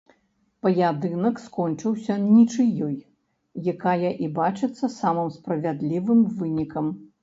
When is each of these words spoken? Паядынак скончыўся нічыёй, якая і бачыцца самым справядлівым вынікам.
Паядынак 0.61 1.35
скончыўся 1.43 2.17
нічыёй, 2.23 2.97
якая 3.77 4.11
і 4.27 4.33
бачыцца 4.41 4.93
самым 4.99 5.33
справядлівым 5.41 6.31
вынікам. 6.39 6.85